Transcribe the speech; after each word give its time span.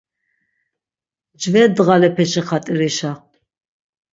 Mcve 1.35 1.61
ndğalepeşi 1.69 2.41
xat̆irişa. 2.47 3.11